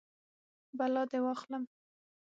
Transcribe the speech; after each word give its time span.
بلا 0.77 1.01
دې 1.11 1.19
واخلم. 1.25 1.63